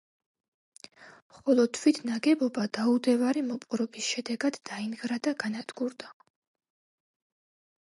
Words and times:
ხოლო 1.39 1.65
თვით 1.77 1.99
ნაგებობა 2.09 2.65
დაუდევარი 2.77 3.43
მოპყრობის 3.51 4.09
შედეგად 4.15 4.59
დაინგრა 4.71 5.19
და 5.29 5.35
განადგურდა. 5.45 6.11